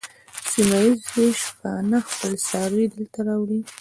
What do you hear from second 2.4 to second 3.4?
څاروي دلته